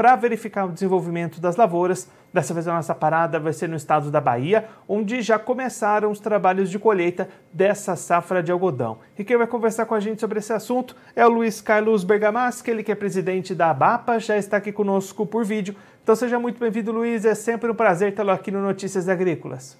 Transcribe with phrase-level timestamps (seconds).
[0.00, 2.08] para verificar o desenvolvimento das lavouras.
[2.32, 6.18] Dessa vez a nossa parada vai ser no estado da Bahia, onde já começaram os
[6.18, 8.96] trabalhos de colheita dessa safra de algodão.
[9.18, 12.70] E quem vai conversar com a gente sobre esse assunto é o Luiz Carlos Bergamaschi,
[12.70, 15.76] ele que é presidente da ABAPA, já está aqui conosco por vídeo.
[16.02, 17.26] Então seja muito bem-vindo, Luiz.
[17.26, 19.76] É sempre um prazer tê-lo aqui no Notícias Agrícolas.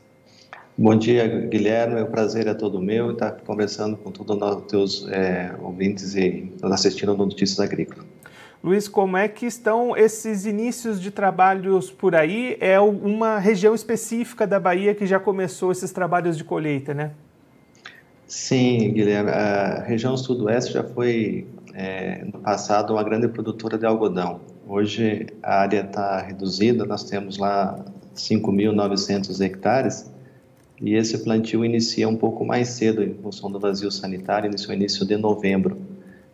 [0.77, 2.03] Bom dia, Guilherme.
[2.03, 7.17] O prazer é todo meu estar conversando com todos os teus é, ouvintes e assistindo
[7.17, 8.20] no Notícias Agrícolas.
[8.63, 12.59] Luiz, como é que estão esses inícios de trabalhos por aí?
[12.61, 17.13] É uma região específica da Bahia que já começou esses trabalhos de colheita, né?
[18.27, 19.31] Sim, Guilherme.
[19.31, 24.41] A região sudoeste já foi, é, no passado, uma grande produtora de algodão.
[24.69, 27.83] Hoje a área está reduzida, nós temos lá
[28.15, 30.11] 5.900 hectares
[30.81, 35.07] e esse plantio inicia um pouco mais cedo em função do vazio sanitário, iniciou início
[35.07, 35.77] de novembro.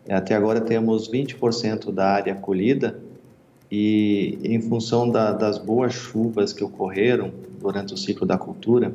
[0.09, 3.01] Até agora temos 20% da área colhida
[3.71, 8.93] e em função da, das boas chuvas que ocorreram durante o ciclo da cultura,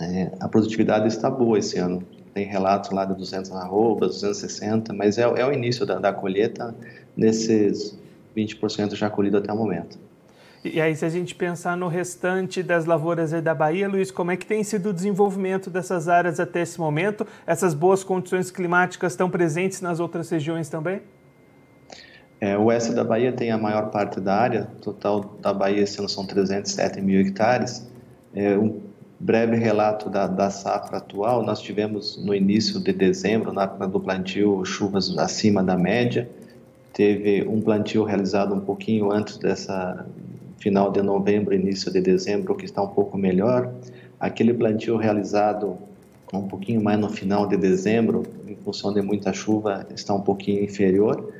[0.00, 2.02] é, a produtividade está boa esse ano.
[2.34, 6.74] Tem relatos lá de 200 arrobas, 260, mas é, é o início da, da colheita
[7.16, 7.96] nesses
[8.36, 9.98] 20% já colhido até o momento.
[10.64, 14.36] E aí, se a gente pensar no restante das lavouras da Bahia, Luiz, como é
[14.36, 17.26] que tem sido o desenvolvimento dessas áreas até esse momento?
[17.44, 21.02] Essas boas condições climáticas estão presentes nas outras regiões também?
[22.40, 26.08] É, o oeste da Bahia tem a maior parte da área, total da Bahia ano
[26.08, 27.88] são 307 mil hectares.
[28.32, 28.80] É, um
[29.18, 33.98] breve relato da, da safra atual, nós tivemos no início de dezembro, na época do
[33.98, 36.28] plantio, chuvas acima da média,
[36.92, 40.06] teve um plantio realizado um pouquinho antes dessa
[40.62, 43.74] final de novembro, início de dezembro, que está um pouco melhor.
[44.20, 45.76] Aquele plantio realizado
[46.32, 50.62] um pouquinho mais no final de dezembro, em função de muita chuva, está um pouquinho
[50.62, 51.30] inferior.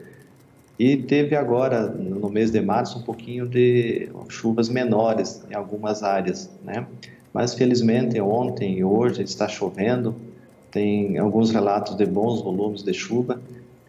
[0.79, 6.51] E teve agora, no mês de março, um pouquinho de chuvas menores em algumas áreas,
[6.65, 6.87] né?
[7.33, 10.15] Mas felizmente ontem e hoje está chovendo,
[10.71, 13.41] tem alguns relatos de bons volumes de chuva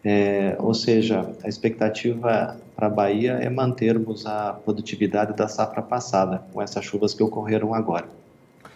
[0.04, 6.42] é, ou seja, a expectativa para a Bahia é mantermos a produtividade da safra passada,
[6.52, 8.06] com essas chuvas que ocorreram agora.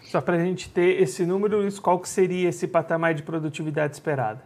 [0.05, 4.41] Só para a gente ter esse número, qual que seria esse patamar de produtividade esperada?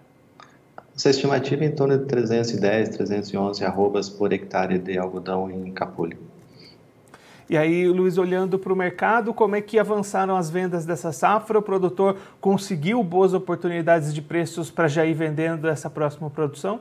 [0.94, 6.18] Essa estimativa é em torno de 310, 311 arrobas por hectare de algodão em capulho.
[7.48, 11.58] E aí, Luiz, olhando para o mercado, como é que avançaram as vendas dessa safra?
[11.58, 16.80] O produtor conseguiu boas oportunidades de preços para já ir vendendo essa próxima produção?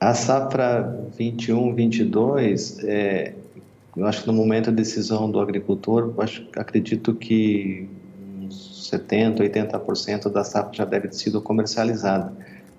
[0.00, 3.34] A safra 21, 22, é,
[3.96, 7.88] eu acho que no momento da decisão do agricultor, acho, acredito que
[8.40, 12.32] uns 70, 80% da safra já deve ter sido comercializada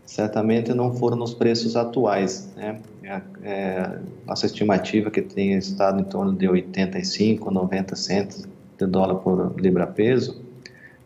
[0.09, 2.49] certamente não foram nos preços atuais.
[2.55, 2.79] Né?
[3.03, 8.47] É, é, nossa estimativa que tem estado em torno de 85, 90 centos
[8.77, 10.41] de dólar por libra-peso,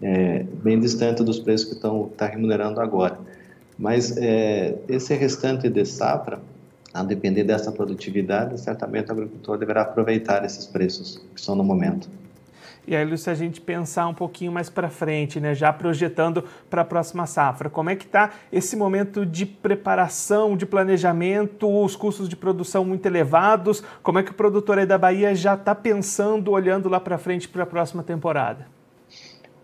[0.02, 3.20] é, bem distante dos preços que estão tá remunerando agora.
[3.78, 6.40] Mas é, esse restante de safra,
[6.94, 12.08] a depender dessa produtividade, certamente o agricultor deverá aproveitar esses preços que são no momento.
[12.86, 16.82] E aí, se a gente pensar um pouquinho mais para frente, né, já projetando para
[16.82, 22.28] a próxima safra, como é que está esse momento de preparação, de planejamento, os custos
[22.28, 23.82] de produção muito elevados?
[24.02, 27.48] Como é que o produtor aí da Bahia já está pensando, olhando lá para frente
[27.48, 28.68] para a próxima temporada?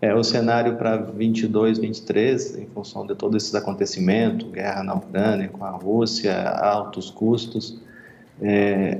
[0.02, 5.48] É, o cenário para 22, 23, em função de todos esses acontecimentos, guerra na Ucrânia
[5.48, 7.78] com a Rússia, altos custos,
[8.40, 8.98] é,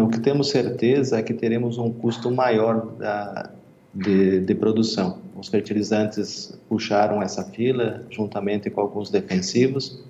[0.00, 3.50] o que temos certeza é que teremos um custo maior da,
[3.94, 5.18] de, de, produção.
[5.36, 10.02] Os fertilizantes puxaram essa fila, juntamente com alguns defensivos.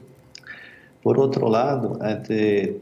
[1.03, 2.75] Por outro lado, é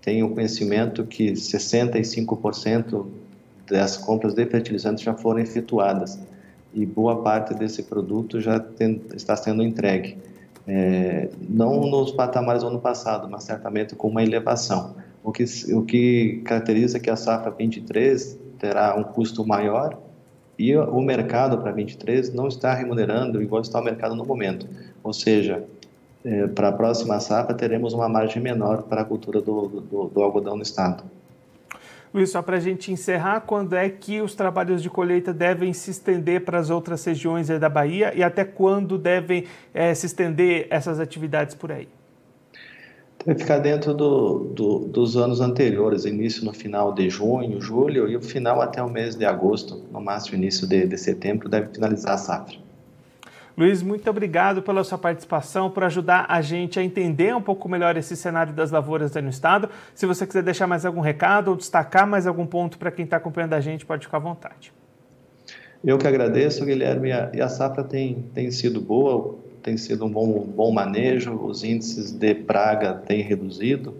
[0.00, 3.06] tenho conhecimento que 65%
[3.68, 6.16] das compras de fertilizantes já foram efetuadas
[6.72, 10.16] e boa parte desse produto já tem, está sendo entregue.
[10.68, 14.94] É, não nos patamares do ano passado, mas certamente com uma elevação
[15.26, 15.44] o que,
[15.74, 19.98] o que caracteriza que a safra 23 terá um custo maior
[20.56, 24.68] e o mercado para 23 não está remunerando igual está o mercado no momento.
[25.02, 25.64] Ou seja,
[26.24, 30.22] é, para a próxima safra teremos uma margem menor para a cultura do, do, do
[30.22, 31.02] algodão no estado.
[32.14, 35.90] Luiz, só para a gente encerrar, quando é que os trabalhos de colheita devem se
[35.90, 39.44] estender para as outras regiões da Bahia e até quando devem
[39.74, 41.88] é, se estender essas atividades por aí?
[43.26, 48.16] Vai ficar dentro do, do, dos anos anteriores, início no final de junho, julho e
[48.16, 52.14] o final até o mês de agosto, no máximo início de, de setembro, deve finalizar
[52.14, 52.56] a safra.
[53.58, 57.96] Luiz, muito obrigado pela sua participação, por ajudar a gente a entender um pouco melhor
[57.96, 59.68] esse cenário das lavouras no estado.
[59.92, 63.16] Se você quiser deixar mais algum recado ou destacar mais algum ponto para quem está
[63.16, 64.72] acompanhando a gente, pode ficar à vontade.
[65.84, 70.40] Eu que agradeço, Guilherme, e a safra tem, tem sido boa, tem sido um bom,
[70.40, 73.94] bom manejo, os índices de praga têm reduzido,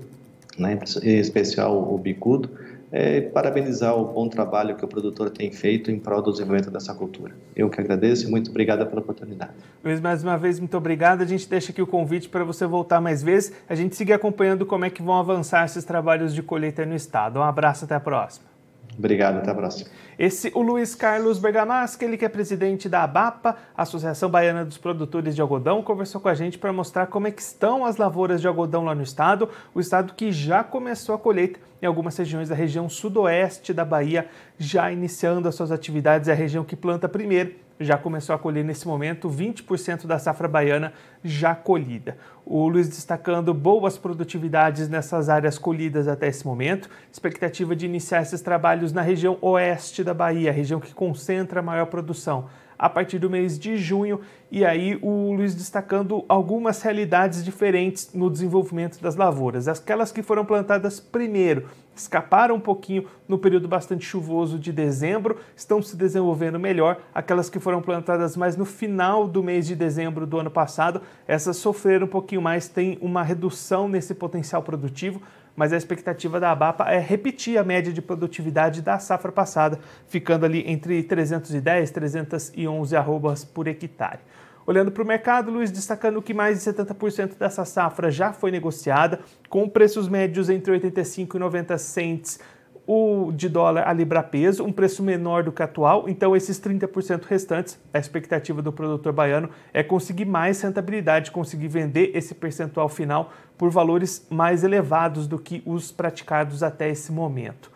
[0.57, 2.49] né, em especial o bicudo
[2.93, 6.95] é, parabenizar o bom trabalho que o produtor tem feito em prol do desenvolvimento dessa
[6.95, 7.35] cultura.
[7.55, 9.53] Eu que agradeço e muito obrigado pela oportunidade.
[9.85, 11.23] Luiz, mais uma vez, muito obrigado.
[11.23, 14.65] A gente deixa aqui o convite para você voltar mais vezes, a gente seguir acompanhando
[14.65, 17.39] como é que vão avançar esses trabalhos de colheita no estado.
[17.39, 18.56] Um abraço, até a próxima.
[18.99, 19.91] Obrigado, até a próxima.
[20.19, 25.35] Esse, o Luiz Carlos Bergamasca, ele que é presidente da ABAPA, Associação Baiana dos Produtores
[25.35, 28.49] de Algodão, conversou com a gente para mostrar como é que estão as lavouras de
[28.49, 32.55] algodão lá no estado, o estado que já começou a colheita em algumas regiões da
[32.55, 34.27] região sudoeste da Bahia,
[34.59, 38.65] já iniciando as suas atividades, é a região que planta primeiro já começou a colher
[38.65, 40.93] nesse momento 20% da safra baiana
[41.23, 42.17] já colhida.
[42.45, 48.41] O Luiz destacando boas produtividades nessas áreas colhidas até esse momento, expectativa de iniciar esses
[48.41, 52.47] trabalhos na região oeste da Bahia, região que concentra a maior produção
[52.79, 54.21] a partir do mês de junho,
[54.51, 59.69] e aí o Luiz destacando algumas realidades diferentes no desenvolvimento das lavouras.
[59.69, 65.81] Aquelas que foram plantadas primeiro escaparam um pouquinho no período bastante chuvoso de dezembro, estão
[65.81, 66.99] se desenvolvendo melhor.
[67.15, 71.57] Aquelas que foram plantadas mais no final do mês de dezembro do ano passado, essas
[71.57, 75.23] sofreram um pouquinho mais, tem uma redução nesse potencial produtivo,
[75.57, 80.45] mas a expectativa da ABAPA é repetir a média de produtividade da safra passada, ficando
[80.45, 84.21] ali entre 310 e 311 arrobas por hectare.
[84.67, 89.21] Olhando para o mercado, Luiz, destacando que mais de 70% dessa safra já foi negociada,
[89.49, 92.41] com preços médios entre 85 e 90 cents
[92.87, 97.25] o de dólar a libra peso, um preço menor do que atual, então esses 30%
[97.25, 103.33] restantes, a expectativa do produtor baiano é conseguir mais rentabilidade, conseguir vender esse percentual final
[103.59, 107.75] por valores mais elevados do que os praticados até esse momento.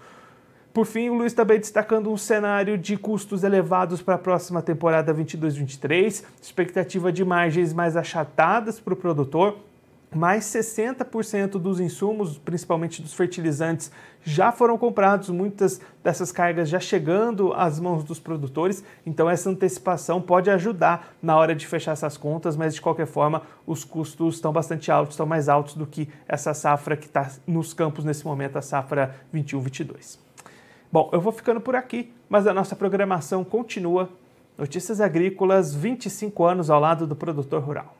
[0.73, 5.13] Por fim, o Luiz também destacando um cenário de custos elevados para a próxima temporada
[5.13, 9.59] 22-23, expectativa de margens mais achatadas para o produtor,
[10.13, 13.93] mais 60% dos insumos, principalmente dos fertilizantes,
[14.23, 20.21] já foram comprados, muitas dessas cargas já chegando às mãos dos produtores, então essa antecipação
[20.21, 24.53] pode ajudar na hora de fechar essas contas, mas de qualquer forma os custos estão
[24.53, 28.59] bastante altos, estão mais altos do que essa safra que está nos campos nesse momento,
[28.59, 30.19] a safra 21-22.
[30.93, 34.09] Bom, eu vou ficando por aqui, mas a nossa programação continua.
[34.59, 38.00] Notícias Agrícolas, 25 anos ao lado do produtor rural.